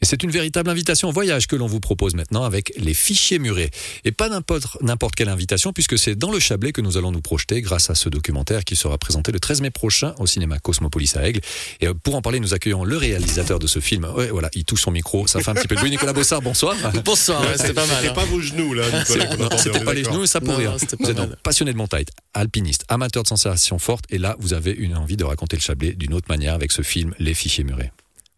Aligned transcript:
Et 0.00 0.04
c'est 0.04 0.22
une 0.22 0.30
véritable 0.30 0.70
invitation 0.70 1.08
en 1.08 1.12
voyage 1.12 1.46
que 1.46 1.56
l'on 1.56 1.66
vous 1.66 1.80
propose 1.80 2.14
maintenant 2.14 2.44
avec 2.44 2.72
les 2.76 2.94
fichiers 2.94 3.38
murés. 3.38 3.70
Et 4.04 4.12
pas 4.12 4.28
n'importe 4.28 4.80
n'importe 4.82 5.14
quelle 5.14 5.28
invitation 5.28 5.72
puisque 5.72 5.98
c'est 5.98 6.14
dans 6.14 6.30
le 6.30 6.38
Chablais 6.38 6.72
que 6.72 6.80
nous 6.80 6.96
allons 6.96 7.10
nous 7.12 7.20
projeter 7.20 7.60
grâce 7.62 7.90
à 7.90 7.94
ce 7.94 8.08
documentaire 8.08 8.64
qui 8.64 8.76
sera 8.76 8.96
présenté 8.98 9.32
le 9.32 9.40
13 9.40 9.60
mai 9.60 9.70
prochain 9.70 10.14
au 10.18 10.26
cinéma 10.26 10.58
Cosmopolis 10.58 11.16
à 11.16 11.26
Aigle. 11.26 11.40
Et 11.80 11.88
euh, 11.88 11.94
pour 11.94 12.14
en 12.14 12.22
parler, 12.22 12.40
nous 12.40 12.54
accueillons 12.54 12.84
le 12.84 12.96
réalisateur 12.96 13.58
de 13.58 13.66
ce 13.66 13.80
film. 13.80 14.04
Ouais, 14.16 14.28
voilà, 14.28 14.50
il 14.54 14.64
touche 14.64 14.82
son 14.82 14.90
micro, 14.90 15.26
ça 15.26 15.40
fait 15.40 15.50
un 15.50 15.54
petit 15.54 15.68
peu 15.68 15.74
de 15.74 15.80
bruit. 15.80 15.90
Nicolas 15.90 16.12
Bossard, 16.12 16.42
bonsoir. 16.42 16.76
Bonsoir, 17.04 17.40
ouais, 17.42 17.56
c'était 17.56 17.72
pas 17.74 17.86
mal. 17.86 17.96
C'était 17.96 18.08
hein. 18.10 18.14
pas 18.14 18.24
vos 18.24 18.40
genoux, 18.40 18.74
là, 18.74 18.84
Nicolas. 18.86 19.56
C'était 19.58 19.80
pas 19.84 19.94
les 19.94 20.04
genoux, 20.04 20.26
ça 20.26 20.40
pour 20.40 20.50
Non, 20.52 20.58
rire. 20.58 20.70
non, 20.72 20.78
c'était 20.78 20.96
Vous 20.96 21.04
pas 21.04 21.10
êtes 21.10 21.16
donc 21.16 21.36
passionné 21.42 21.72
de 21.72 21.76
montagne, 21.76 22.04
alpiniste, 22.34 22.84
amateur 22.88 23.22
de 23.22 23.28
sensations 23.28 23.78
fortes, 23.78 24.04
et 24.10 24.18
là, 24.18 24.36
vous 24.38 24.54
avez 24.54 24.72
une 24.72 24.96
envie 24.96 25.16
de 25.16 25.24
raconter 25.24 25.56
le 25.56 25.62
Chablais 25.62 25.92
d'une 25.92 26.14
autre 26.14 26.28
manière 26.28 26.54
avec 26.54 26.72
ce 26.72 26.82
film 26.82 27.14
Les 27.18 27.34
Fichiers 27.34 27.64
Murés. 27.64 27.90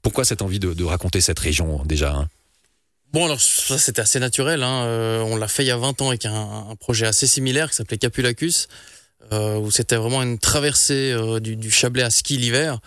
Pourquoi 0.03 0.25
cette 0.25 0.43
envie 0.43 0.59
de, 0.59 0.73
de 0.73 0.85
raconter 0.85 1.21
cette 1.21 1.39
région 1.39 1.83
déjà 1.85 2.13
hein? 2.13 2.29
Bon, 3.13 3.25
alors 3.25 3.41
ça 3.41 3.77
c'était 3.77 4.03
assez 4.03 4.21
naturel. 4.21 4.63
Hein. 4.63 4.85
euh, 4.85 5.21
on 5.23 5.37
l'a 5.37 5.49
fait 5.49 5.65
il 5.65 5.67
y 5.67 5.73
a 5.73 5.77
20 5.77 6.01
ans 6.01 6.09
avec 6.09 6.27
un, 6.27 6.67
un 6.71 6.77
projet 6.77 7.07
assez 7.07 7.27
similaire 7.27 7.71
qui 7.71 7.77
s'appelait 7.77 7.99
Capulacus, 7.99 8.69
euh, 9.33 9.57
où 9.57 9.73
c'était 9.73 9.97
vraiment 9.97 10.23
une 10.23 10.39
traversée 10.39 11.11
euh, 11.13 11.41
du, 11.41 11.57
du 11.57 11.73
Chablais 11.73 12.05
à 12.05 12.11
ski 12.11 12.37
l'hiver. 12.37 12.79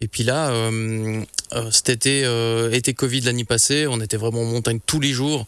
Et 0.00 0.08
puis 0.08 0.22
là, 0.24 0.50
euh, 0.50 1.22
euh, 1.52 1.70
cet 1.70 1.88
été, 1.88 2.24
euh, 2.24 2.70
été 2.70 2.94
Covid 2.94 3.22
l'année 3.22 3.44
passée, 3.44 3.86
on 3.88 4.00
était 4.00 4.16
vraiment 4.16 4.42
en 4.42 4.46
montagne 4.46 4.80
tous 4.84 5.00
les 5.00 5.12
jours. 5.12 5.46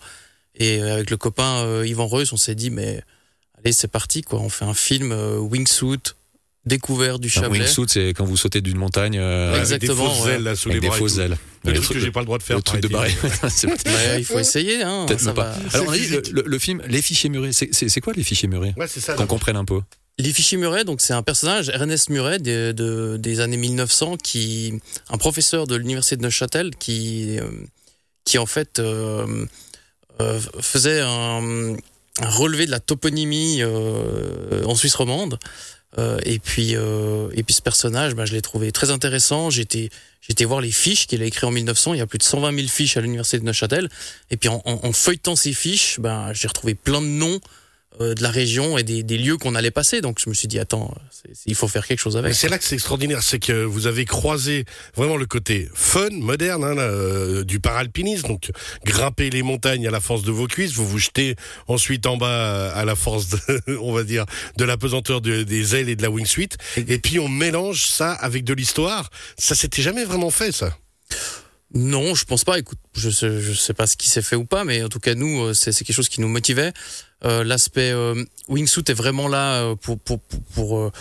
Et 0.55 0.81
avec 0.81 1.11
le 1.11 1.17
copain 1.17 1.85
Yvan 1.85 2.07
Reus, 2.07 2.33
on 2.33 2.37
s'est 2.37 2.55
dit, 2.55 2.71
mais 2.71 3.03
allez, 3.59 3.73
c'est 3.73 3.89
parti, 3.89 4.23
quoi. 4.23 4.41
On 4.41 4.49
fait 4.49 4.65
un 4.65 4.73
film 4.73 5.13
wingsuit, 5.13 6.15
découvert 6.67 7.19
du 7.19 7.29
Un 7.29 7.31
Chablais. 7.31 7.61
wingsuit, 7.61 7.85
c'est 7.89 8.09
quand 8.11 8.25
vous 8.25 8.37
sautez 8.37 8.61
d'une 8.61 8.77
montagne 8.77 9.19
euh, 9.19 9.59
Exactement, 9.59 9.93
Avec 10.05 10.11
des 10.11 10.15
fausses 10.17 10.27
ouais. 10.27 10.33
ailes, 10.35 10.43
là, 10.43 10.57
sous 10.57 10.69
avec 10.69 10.75
les 10.77 10.81
des 10.81 10.89
bras. 10.89 10.97
fausses 10.99 11.19
ailes. 11.19 11.37
Le 11.65 11.73
Le 11.73 11.81
truc 11.81 11.97
que 11.99 12.05
j'ai 12.05 12.11
pas 12.11 12.21
le 12.21 12.27
droit 12.27 12.39
de 12.39 12.43
faire. 12.43 12.57
le 12.57 12.63
truc 12.63 12.81
de 12.83 12.89
barré. 12.89 13.11
il 14.19 14.25
faut 14.25 14.39
essayer, 14.39 14.83
hein. 14.83 15.07
Peut-être 15.09 15.33
pas. 15.35 15.51
va. 15.51 15.57
Alors 15.73 15.87
on 15.89 15.93
a 15.93 15.97
dit 15.97 16.07
le, 16.09 16.19
physique. 16.21 16.33
le- 16.33 16.43
le 16.47 16.59
film 16.59 16.83
Les 16.89 17.03
Fichiers 17.03 17.31
Murés. 17.31 17.53
C'est- 17.53 18.01
quoi 18.01 18.13
les 18.15 18.23
Fichiers 18.23 18.49
Murés? 18.49 18.75
Ouais, 18.77 18.87
ça. 18.87 19.15
Qu'on 19.15 19.27
comprenne 19.27 19.57
un 19.57 19.65
peu. 19.65 19.81
Les 20.19 20.33
fichiers 20.33 20.57
Muret, 20.57 20.85
donc 20.85 21.03
c'est 21.03 21.13
un 21.13 21.23
personnage, 21.23 21.69
Ernest 21.69 22.09
Muret, 22.09 22.39
de, 22.39 22.73
de- 22.73 23.19
des 23.19 23.41
années 23.41 23.59
1900, 23.59 24.17
qui, 24.17 24.73
un 25.11 25.19
professeur 25.19 25.67
de 25.67 25.77
l'université 25.77 26.17
de 26.17 26.23
Neuchâtel, 26.23 26.75
qui, 26.75 27.39
euh, 27.39 27.51
qui 28.25 28.39
en 28.39 28.47
fait 28.47 28.79
euh, 28.79 29.45
euh, 30.23 30.41
faisait 30.63 31.01
un, 31.03 31.75
un 32.23 32.29
relevé 32.31 32.65
de 32.65 32.71
la 32.71 32.81
toponymie 32.81 33.59
euh, 33.61 34.65
en 34.65 34.75
Suisse 34.75 34.95
romande. 34.95 35.39
Euh, 35.99 36.19
et 36.25 36.39
puis, 36.39 36.77
euh, 36.77 37.29
et 37.33 37.43
puis 37.43 37.55
ce 37.55 37.63
personnage, 37.63 38.15
bah, 38.15 38.27
je 38.27 38.33
l'ai 38.35 38.43
trouvé 38.43 38.71
très 38.73 38.91
intéressant. 38.91 39.49
J'étais, 39.51 39.89
j'étais 40.21 40.45
voir 40.45 40.61
les 40.61 40.71
fiches 40.71 41.07
qu'il 41.07 41.23
a 41.23 41.25
écrites 41.25 41.45
en 41.45 41.51
1900. 41.51 41.95
Il 41.95 41.99
y 41.99 42.03
a 42.03 42.07
plus 42.07 42.19
de 42.19 42.23
120 42.23 42.55
000 42.55 42.69
fiches 42.69 42.97
à 42.97 43.01
l'université 43.01 43.39
de 43.39 43.45
Neuchâtel. 43.45 43.89
Et 44.31 44.37
puis 44.37 44.49
en, 44.49 44.61
en- 44.67 44.81
en 44.83 44.93
feuilletant 44.93 45.37
ces 45.37 45.53
fiches, 45.55 45.99
ben, 46.01 46.33
j'ai 46.35 46.49
retrouvé 46.49 46.75
plein 46.75 47.01
de 47.01 47.07
noms 47.07 47.41
de 48.01 48.23
la 48.23 48.31
région 48.31 48.77
et 48.79 48.83
des, 48.83 49.03
des 49.03 49.19
lieux 49.19 49.37
qu'on 49.39 49.55
allait 49.55 49.71
passer. 49.71 50.01
Donc 50.01 50.19
je 50.23 50.29
me 50.29 50.35
suis 50.35 50.49
dit, 50.49 50.59
attends, 50.59 50.95
il 51.47 51.55
faut 51.55 51.69
faire 51.69 51.87
quelque 51.87 51.99
chose 52.01 52.17
avec. 52.17 52.35
c'est 52.35 52.49
là 52.49 52.59
que 52.59 52.65
c'est 52.65 52.75
extraordinaire, 52.75 53.23
c'est 53.23 53.39
que 53.39 53.65
vous 53.65 53.87
avez 53.87 54.05
croisé 54.05 54.65
vraiment 54.95 55.17
le 55.17 55.27
côté 55.27 55.69
fun, 55.75 56.09
moderne, 56.13 56.65
hein, 56.65 56.75
là, 56.75 56.83
euh, 56.83 57.45
du 57.45 57.61
paralpinisme, 57.61 58.29
donc 58.29 58.51
grimper 58.85 59.31
les 59.31 59.43
montagnes 59.43 59.87
à 59.87 59.91
la 59.91 60.01
force 60.01 60.23
de 60.23 60.31
vos 60.33 60.47
cuisses, 60.47 60.73
vous 60.73 60.87
vous 60.87 60.99
jetez 60.99 61.37
ensuite 61.69 62.07
en 62.07 62.17
bas 62.17 62.71
à 62.73 62.85
la 62.85 62.95
force, 62.97 63.29
de, 63.29 63.79
on 63.81 63.93
va 63.93 64.05
dire, 64.05 64.25
de 64.59 64.65
la 64.65 64.77
pesanteur 64.77 65.21
de- 65.21 65.43
des 65.43 65.75
ailes 65.77 65.89
et 65.89 65.97
de 65.97 66.03
la 66.03 66.11
wingsuit, 66.11 66.51
et 66.77 66.99
puis 66.99 67.19
on 67.19 67.29
mélange 67.29 67.87
ça 67.87 68.13
avec 68.13 68.45
de 68.45 68.53
l'histoire. 68.55 69.11
Ça 69.39 69.55
s'était 69.55 69.83
jamais 69.83 70.05
vraiment 70.05 70.31
fait, 70.31 70.53
ça. 70.53 70.77
Non, 71.77 72.15
je 72.15 72.25
pense 72.25 72.45
pas. 72.45 72.59
Écoute, 72.59 72.79
je 72.95 73.11
sais, 73.11 73.41
je 73.41 73.53
sais 73.53 73.75
pas 73.75 73.87
ce 73.87 73.97
qui 73.97 74.09
s'est 74.09 74.23
fait 74.23 74.37
ou 74.37 74.45
pas, 74.45 74.65
mais 74.65 74.83
en 74.83 74.89
tout 74.89 75.01
cas 75.01 75.15
nous, 75.15 75.43
euh, 75.43 75.55
c'est 75.55 75.73
quelque 75.73 75.93
chose 75.95 76.09
qui 76.09 76.21
nous 76.21 76.29
motivait. 76.29 76.73
Euh, 77.25 77.45
L'aspect 77.45 77.91
euh, 77.91 78.25
wingsuit 78.49 78.85
est 78.89 78.95
vraiment 78.95 79.29
là 79.29 79.75
pour 79.83 79.99
pour 79.99 80.21
pour 80.21 80.41
pour, 80.55 80.93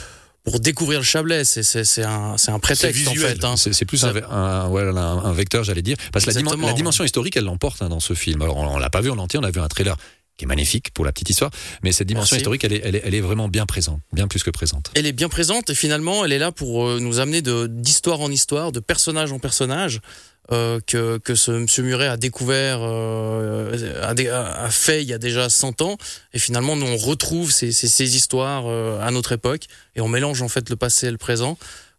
pour 0.43 0.59
découvrir 0.59 0.99
le 0.99 1.05
Chablais. 1.05 1.43
C'est 1.45 2.03
un 2.03 2.37
c'est 2.37 2.51
un 2.51 2.59
prétexte 2.59 3.07
en 3.07 3.13
fait. 3.15 3.43
hein. 3.43 3.55
C'est 3.57 3.85
plus 3.85 4.03
un, 4.03 4.13
un- 4.29 4.67
ouais, 4.69 4.83
un- 4.83 4.95
un 4.95 5.33
vecteur, 5.33 5.63
j'allais 5.63 5.81
dire. 5.81 5.97
Parce 6.11 6.25
que 6.25 6.31
la, 6.31 6.41
dimen- 6.41 6.63
ouais. 6.63 6.73
dimension 6.73 7.03
historique, 7.03 7.37
elle 7.37 7.45
l'emporte 7.45 7.81
hein, 7.81 7.89
dans 7.89 7.99
ce 7.99 8.13
film. 8.13 8.41
Alors, 8.41 8.57
on, 8.57 8.67
on 8.67 8.77
l'a 8.77 8.89
pas 8.89 9.01
vu 9.01 9.09
en 9.09 9.17
entier, 9.17 9.39
on 9.39 9.43
a 9.43 9.51
vu 9.51 9.59
un 9.61 9.67
trailer 9.67 9.95
qui 10.37 10.43
est 10.43 10.47
magnifique 10.47 10.91
pour 10.93 11.05
la 11.05 11.13
petite 11.13 11.29
histoire, 11.29 11.49
mais 11.81 11.93
cette 11.93 12.07
dimension 12.09 12.33
Merci. 12.35 12.41
historique, 12.43 12.63
elle 12.65 12.73
est, 12.73 12.81
elle, 12.83 12.95
est, 12.97 13.01
elle 13.05 13.15
est 13.15 13.21
vraiment 13.21 13.47
bien 13.47 13.65
présente, 13.65 14.01
bien 14.11 14.27
plus 14.27 14.43
que 14.43 14.49
présente. 14.49 14.91
Elle 14.93 15.05
est 15.05 15.13
bien 15.13 15.29
présente 15.29 15.69
et 15.69 15.75
finalement, 15.75 16.25
elle 16.25 16.33
est 16.33 16.39
là 16.39 16.51
pour 16.51 16.99
nous 16.99 17.19
amener 17.19 17.41
d'histoire 17.41 18.19
en 18.19 18.29
histoire, 18.29 18.73
de 18.73 18.81
personnage 18.81 19.31
en 19.31 19.39
personnage. 19.39 20.01
Euh, 20.51 20.79
que, 20.85 21.17
que 21.17 21.33
ce 21.35 21.51
monsieur 21.51 21.83
Muret 21.83 22.07
a 22.07 22.17
découvert, 22.17 22.79
euh, 22.81 24.01
a, 24.03 24.13
dé- 24.13 24.29
a- 24.29 24.69
fait 24.69 25.01
il 25.01 25.09
y 25.09 25.13
a 25.13 25.17
déjà 25.17 25.49
100 25.49 25.81
ans. 25.81 25.97
Et 26.33 26.39
finalement, 26.39 26.75
nous, 26.75 26.85
on 26.85 26.97
retrouve 26.97 27.51
ces, 27.51 27.71
ces, 27.71 27.87
ces 27.87 28.15
histoires 28.15 28.65
euh, 28.67 28.99
à 29.01 29.11
notre 29.11 29.31
époque. 29.31 29.63
Et 29.95 30.01
on 30.01 30.07
mélange 30.07 30.41
en 30.41 30.47
fait 30.47 30.69
le 30.69 30.75
passé 30.75 31.07
et 31.07 31.11
le 31.11 31.17
présent. 31.17 31.57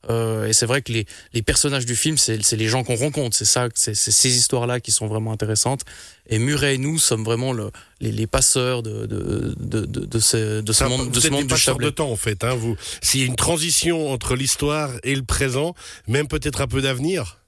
Euh, 0.09 0.47
et 0.47 0.53
c'est 0.53 0.67
vrai 0.67 0.83
que 0.83 0.93
les, 0.93 1.05
les 1.33 1.43
personnages 1.43 1.85
du 1.85 1.97
film, 1.97 2.17
c'est 2.17 2.41
c'est 2.45 2.55
les 2.55 2.69
gens 2.69 2.85
qu'on 2.85 2.95
rencontre. 2.95 3.37
C'est 3.37 3.45
ça, 3.45 3.69
c'est 3.75 3.95
ces 3.97 4.37
histoires-là 4.37 4.79
qui 4.79 4.93
sont 4.93 5.09
vraiment 5.09 5.33
intéressantes. 5.33 5.81
Et 6.29 6.39
Muret 6.39 6.77
et 6.77 6.79
nous 6.79 7.01
sommes 7.01 7.25
vraiment 7.25 7.53
le, 7.53 7.73
les, 8.01 8.13
les 8.13 8.29
passeurs 8.29 8.85
de, 8.85 9.07
de, 9.07 9.55
de, 9.59 9.85
de, 9.85 10.05
de 10.07 10.19
ce, 10.21 10.61
de 10.61 10.73
ce 10.73 10.85
monde, 10.85 11.09
de 11.11 11.15
vous 11.15 11.21
ce 11.21 11.27
êtes 11.27 11.33
monde 11.33 11.43
des 11.49 11.55
du 11.55 11.61
de 11.85 11.91
temps, 11.91 12.11
en 12.13 12.17
fait. 12.17 12.45
Hein, 12.45 12.55
vous, 12.55 12.77
s'il 13.03 13.21
y 13.21 13.23
a 13.25 13.27
une 13.27 13.35
transition 13.35 14.13
entre 14.13 14.37
l'histoire 14.37 14.93
et 15.03 15.17
le 15.17 15.25
présent, 15.25 15.75
même 16.07 16.29
peut-être 16.29 16.61
un 16.61 16.69
peu 16.69 16.81
d'avenir. 16.83 17.41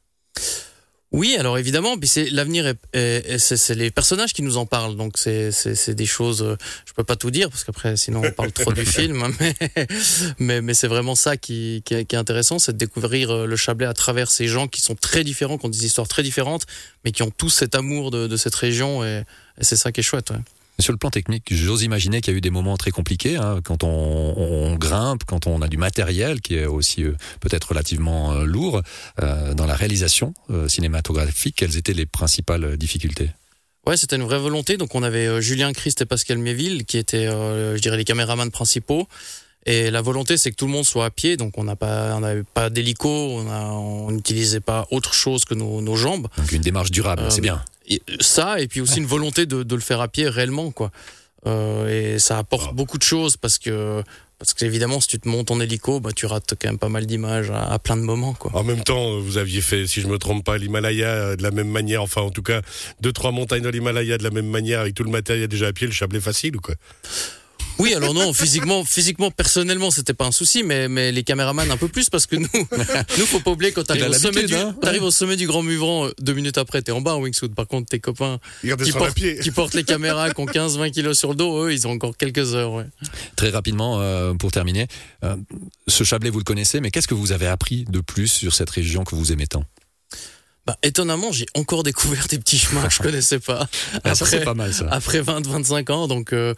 Oui, 1.11 1.37
alors 1.39 1.57
évidemment, 1.57 1.97
puis 1.97 2.07
c'est 2.07 2.29
l'avenir, 2.29 2.67
est, 2.67 2.77
est- 2.93 3.31
est- 3.31 3.57
c'est 3.57 3.75
les 3.75 3.91
personnages 3.91 4.35
qui 4.35 4.43
nous 4.43 4.59
en 4.59 4.67
parlent, 4.67 4.95
donc 4.95 5.17
c'est 5.17 5.53
c'est 5.53 5.75
c'est 5.75 5.95
des 5.95 6.05
choses. 6.05 6.43
euh, 6.43 6.57
Je 6.87 6.93
peux 6.93 7.03
pas 7.03 7.17
tout 7.17 7.31
dire 7.31 7.49
parce 7.49 7.65
qu'après, 7.65 7.97
sinon 7.97 8.21
on 8.23 8.31
parle 8.31 8.53
trop 8.53 8.75
du 8.75 8.85
film. 8.99 9.23
hein, 9.23 9.31
Mais 9.41 9.55
mais, 10.39 10.61
mais 10.61 10.75
c'est 10.75 10.87
vraiment 10.87 11.15
ça 11.15 11.39
qui 11.39 11.83
qui 11.87 11.95
est, 11.95 12.05
qui 12.05 12.15
est 12.15 12.19
intéressant, 12.19 12.59
c'est 12.59 12.73
de 12.75 12.79
découvrir 12.79 13.31
euh, 13.31 13.47
le 13.47 13.57
Chablais 13.57 13.87
à 13.87 13.95
travers 13.95 14.31
ces 14.31 14.49
gens 14.49 14.69
qui 14.69 14.83
sont 14.83 14.95
très 14.97 15.25
différents, 15.25 15.57
qui 15.57 15.65
ont 15.65 15.71
des 15.71 15.87
histoires 15.87 16.09
très 16.09 16.23
différentes, 16.23 16.67
mais 17.07 17.11
qui 17.13 17.23
ont 17.23 17.31
tous 17.31 17.49
cet 17.51 17.75
amour 17.75 18.11
de, 18.11 18.27
de 18.27 18.37
cette 18.37 18.55
région 18.55 19.03
et, 19.03 19.23
et 19.59 19.65
c'est 19.65 19.77
ça 19.77 19.93
qui 19.93 20.01
est 20.01 20.03
chouette. 20.03 20.29
Ouais. 20.31 20.37
Sur 20.81 20.93
le 20.93 20.99
plan 20.99 21.11
technique, 21.11 21.47
j'ose 21.51 21.83
imaginer 21.83 22.21
qu'il 22.21 22.33
y 22.33 22.37
a 22.37 22.39
eu 22.39 22.41
des 22.41 22.51
moments 22.51 22.77
très 22.77 22.93
compliqués 22.93 23.37
hein, 23.37 23.61
quand 23.65 23.83
on, 23.83 23.89
on 23.89 24.77
grimpe, 24.77 25.25
quand 25.27 25.49
on 25.49 25.61
a 25.61 25.67
du 25.67 25.77
matériel 25.77 26.41
qui 26.41 26.55
est 26.55 26.67
aussi 26.67 27.03
euh, 27.03 27.17
peut-être 27.41 27.71
relativement 27.71 28.33
euh, 28.33 28.45
lourd 28.45 28.83
euh, 29.21 29.55
dans 29.55 29.67
la 29.67 29.75
réalisation 29.75 30.35
euh, 30.51 30.69
cinématographique. 30.69 31.57
Quelles 31.57 31.77
étaient 31.77 31.95
les 31.95 32.07
principales 32.07 32.77
difficultés? 32.77 33.31
Ouais, 33.89 33.97
c'était 33.97 34.17
une 34.17 34.23
vraie 34.23 34.39
volonté. 34.39 34.77
Donc 34.77 34.95
on 34.95 35.03
avait 35.03 35.43
Julien 35.43 35.73
Christ 35.73 36.03
et 36.03 36.07
Pascal 36.07 36.39
Méville 36.39 36.85
qui 36.85 36.97
étaient, 36.97 37.27
euh, 37.27 37.77
je 37.77 37.83
dirais, 37.83 37.97
les 37.97 38.05
caméramans 38.05 38.51
principaux. 38.53 39.09
Et 39.67 39.91
la 39.91 40.01
volonté, 40.01 40.37
c'est 40.39 40.51
que 40.51 40.57
tout 40.57 40.67
le 40.67 40.73
monde 40.73 40.85
soit 40.87 41.07
à 41.07 41.11
pied. 41.11 41.37
Donc 41.37 41.59
on 41.59 41.65
n'a 41.65 41.75
pas, 41.77 42.19
pas 42.55 42.71
d'hélico, 42.71 43.09
on 43.11 44.11
n'utilisait 44.13 44.61
pas 44.61 44.87
autre 44.91 45.13
chose 45.13 45.45
que 45.45 45.55
nos, 45.55 45.83
nos 45.83 45.97
jambes. 45.97 46.29
Donc 46.39 46.53
une 46.53 46.63
démarche 46.63 46.91
durable, 46.93 47.23
Euh, 47.23 47.31
c'est 47.31 47.41
bien. 47.43 47.63
Et 47.89 48.03
ça, 48.21 48.61
et 48.61 48.69
puis 48.69 48.81
aussi 48.81 48.99
une 48.99 49.07
volonté 49.07 49.47
de, 49.47 49.63
de 49.63 49.75
le 49.75 49.81
faire 49.81 50.01
à 50.01 50.09
pied 50.09 50.29
réellement, 50.29 50.71
quoi. 50.71 50.91
Euh, 51.47 52.15
et 52.15 52.19
ça 52.19 52.39
apporte 52.39 52.67
Ah. 52.71 52.73
beaucoup 52.75 52.99
de 52.99 53.03
choses 53.05 53.37
parce 53.37 53.59
que, 53.59 54.03
parce 54.39 54.55
qu'évidemment, 54.55 55.01
si 55.01 55.09
tu 55.09 55.19
te 55.21 55.29
montes 55.29 55.51
en 55.51 55.61
hélico, 55.61 56.01
bah, 56.01 56.11
tu 56.15 56.27
rates 56.27 56.55
quand 56.61 56.69
même 56.69 56.79
pas 56.79 56.89
mal 56.89 57.07
d'images 57.07 57.51
à, 57.51 57.73
à 57.73 57.79
plein 57.79 57.97
de 57.97 58.03
moments, 58.03 58.35
quoi. 58.35 58.51
En 58.55 58.65
même 58.65 58.83
temps, 58.83 59.19
vous 59.19 59.39
aviez 59.39 59.61
fait, 59.61 59.87
si 59.87 60.01
je 60.01 60.09
me 60.09 60.19
trompe 60.19 60.45
pas, 60.45 60.59
l'Himalaya 60.59 61.09
euh, 61.09 61.37
de 61.37 61.43
la 61.43 61.51
même 61.51 61.69
manière, 61.71 62.03
enfin 62.03 62.21
en 62.23 62.31
tout 62.31 62.43
cas, 62.43 62.61
deux, 63.01 63.13
trois 63.13 63.31
montagnes 63.31 63.63
de 63.63 63.69
l'Himalaya 63.69 64.19
de 64.19 64.25
la 64.25 64.31
même 64.31 64.49
manière, 64.49 64.81
avec 64.81 64.95
tout 64.95 65.05
le 65.05 65.11
matériel 65.11 65.49
déjà 65.49 65.69
à 65.69 65.73
pied, 65.73 65.87
le 65.87 65.93
Chablais 65.93 66.21
facile 66.21 66.57
ou 66.57 66.61
quoi? 66.61 66.75
Oui, 67.79 67.95
alors 67.95 68.13
non, 68.13 68.33
physiquement, 68.33 68.85
physiquement, 68.85 69.31
personnellement, 69.31 69.91
c'était 69.91 70.15
pas 70.15 70.27
un 70.27 70.33
souci, 70.33 70.63
mais, 70.63 70.89
mais 70.89 71.13
les 71.13 71.23
caméramans 71.23 71.71
un 71.71 71.77
peu 71.77 71.89
plus 71.89 72.11
parce 72.11 72.27
que 72.27 72.37
nous, 72.37 72.49
nous, 73.19 73.27
faut 73.27 73.41
pas 73.41 73.53
oublier 73.53 73.73
quand 73.73 73.85
t'arrives 73.85 74.09
au 74.09 74.13
sommet 74.13 74.43
l'habitude, 74.43 74.57
du, 74.57 74.63
hein. 74.63 74.75
t'arrives 74.81 75.05
au 75.05 75.11
sommet 75.11 75.37
du 75.37 75.47
Grand 75.47 75.63
Muvran, 75.63 76.07
euh, 76.07 76.13
deux 76.21 76.33
minutes 76.33 76.59
après, 76.59 76.83
t'es 76.83 76.93
en 76.93 77.01
bas 77.01 77.15
en 77.15 77.21
wingsuit. 77.21 77.49
Par 77.51 77.69
contre, 77.69 77.89
tes 77.89 78.01
copains 78.01 78.41
portent, 78.93 79.15
qui 79.15 79.51
portent 79.51 79.75
les 79.75 79.85
caméras, 79.85 80.31
qui 80.33 80.41
ont 80.41 80.47
15, 80.47 80.79
20 80.79 80.91
kilos 80.91 81.19
sur 81.19 81.31
le 81.31 81.37
dos, 81.37 81.65
eux, 81.65 81.73
ils 81.73 81.87
ont 81.87 81.93
encore 81.93 82.17
quelques 82.17 82.55
heures, 82.55 82.73
ouais. 82.73 82.87
Très 83.37 83.51
rapidement, 83.51 84.01
euh, 84.01 84.35
pour 84.35 84.51
terminer, 84.51 84.89
euh, 85.25 85.37
ce 85.87 86.03
Chablais, 86.03 86.31
vous 86.31 86.39
le 86.39 86.45
connaissez, 86.45 86.81
mais 86.81 86.91
qu'est-ce 86.91 87.09
que 87.09 87.15
vous 87.15 87.33
avez 87.33 87.47
appris 87.47 87.85
de 87.85 88.01
plus 88.01 88.29
sur 88.29 88.55
cette 88.55 88.71
région 88.71 89.05
que 89.05 89.15
vous 89.15 89.33
aimez 89.33 89.47
tant? 89.47 89.65
Bah, 90.69 90.77
étonnamment, 90.83 91.33
j'ai 91.33 91.47
encore 91.55 91.83
découvert 91.83 92.27
des 92.29 92.39
petits 92.39 92.59
chemins 92.59 92.83
que 92.87 92.93
je 92.93 92.99
connaissais 93.01 93.39
pas. 93.39 93.67
Ah, 94.05 94.15
Ça, 94.15 94.27
c'est 94.27 94.37
Après- 94.37 94.45
pas 94.45 94.55
mal, 94.55 94.73
ça. 94.75 94.87
après 94.91 95.21
20 95.23 95.47
25 95.47 95.89
ans 95.91 96.09
donc 96.09 96.33
euh, 96.35 96.53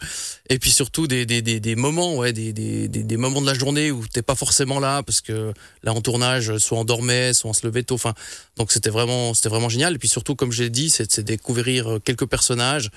et 0.49 0.59
puis 0.59 0.69
surtout 0.69 1.07
des, 1.07 1.25
des, 1.25 1.41
des, 1.41 1.59
des 1.61 1.75
moments 1.75 2.17
ouais 2.17 2.33
des, 2.33 2.51
des, 2.53 2.87
des, 2.89 3.03
des 3.03 3.17
moments 3.17 3.41
de 3.41 3.45
la 3.47 3.53
journée 3.53 3.89
où 3.89 4.05
t'es 4.05 4.21
pas 4.21 4.35
forcément 4.35 4.79
là 4.81 5.01
parce 5.01 5.21
que 5.21 5.53
là 5.83 5.93
en 5.93 6.01
tournage 6.01 6.57
soit 6.57 6.77
on 6.77 6.83
dormait 6.83 7.33
soit 7.33 7.49
on 7.49 7.53
se 7.53 7.65
levait 7.65 7.83
tôt 7.83 7.95
enfin 7.95 8.13
donc 8.57 8.71
c'était 8.73 8.89
vraiment 8.89 9.33
c'était 9.33 9.49
vraiment 9.49 9.69
génial 9.69 9.95
et 9.95 9.97
puis 9.97 10.09
surtout 10.09 10.35
comme 10.35 10.51
j'ai 10.51 10.69
dit 10.69 10.89
c'est 10.89 11.09
c'est 11.11 11.23
découvrir 11.23 11.89
euh, 11.93 11.99
quelques 11.99 12.25
personnages 12.25 12.89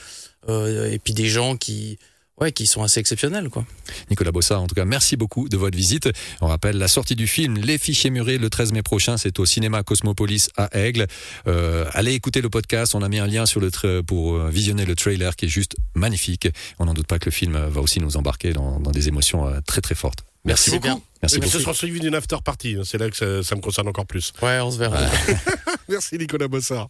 euh, 0.48 0.90
et 0.90 0.98
puis 0.98 1.14
des 1.14 1.28
gens 1.28 1.56
qui 1.56 1.98
ouais, 2.40 2.52
qui 2.52 2.66
sont 2.66 2.82
assez 2.82 3.00
exceptionnels, 3.00 3.48
quoi. 3.48 3.64
Nicolas 4.10 4.32
Bossard, 4.32 4.62
en 4.62 4.66
tout 4.66 4.74
cas, 4.74 4.84
merci 4.84 5.16
beaucoup 5.16 5.48
de 5.48 5.56
votre 5.56 5.76
visite. 5.76 6.08
On 6.40 6.46
rappelle 6.48 6.76
la 6.78 6.88
sortie 6.88 7.14
du 7.16 7.26
film 7.26 7.56
Les 7.58 7.78
Fichiers 7.78 8.10
Murés 8.10 8.38
le 8.38 8.50
13 8.50 8.72
mai 8.72 8.82
prochain, 8.82 9.16
c'est 9.16 9.38
au 9.38 9.44
cinéma 9.46 9.82
Cosmopolis 9.82 10.48
à 10.56 10.68
Aigle. 10.76 11.06
Euh, 11.46 11.86
allez 11.92 12.12
écouter 12.12 12.40
le 12.40 12.50
podcast, 12.50 12.94
on 12.94 13.02
a 13.02 13.08
mis 13.08 13.18
un 13.18 13.26
lien 13.26 13.46
sur 13.46 13.60
le 13.60 13.70
pour 14.02 14.34
euh, 14.36 14.50
visionner 14.50 14.84
le 14.84 14.94
trailer 14.94 15.34
qui 15.36 15.46
est 15.46 15.48
juste 15.48 15.74
magnifique. 15.94 16.48
On 16.78 16.84
n'en 16.86 16.94
doute 16.94 17.06
pas 17.06 17.18
que 17.18 17.26
le 17.26 17.32
film 17.32 17.58
va 17.58 17.80
aussi 17.80 18.00
nous 18.00 18.16
embarquer 18.16 18.52
dans, 18.52 18.78
dans 18.80 18.90
des 18.92 19.08
émotions 19.08 19.46
euh, 19.48 19.60
très 19.66 19.80
très 19.80 19.94
fortes. 19.94 20.20
Merci, 20.44 20.70
C'est 20.70 20.76
beaucoup. 20.76 20.86
bien. 20.86 21.02
Merci 21.22 21.36
Eh 21.36 21.40
bien, 21.40 21.46
beaucoup. 21.48 21.58
ce 21.58 21.62
sera 21.64 21.74
suivi 21.74 22.00
d'une 22.00 22.14
after 22.14 22.36
party. 22.44 22.76
C'est 22.84 22.98
là 22.98 23.08
que 23.10 23.16
ça, 23.16 23.42
ça 23.42 23.56
me 23.56 23.60
concerne 23.60 23.88
encore 23.88 24.06
plus. 24.06 24.32
Ouais, 24.42 24.60
on 24.60 24.70
se 24.70 24.78
verra. 24.78 24.98
Merci 25.88 26.18
Nicolas 26.18 26.48
Bossard. 26.48 26.88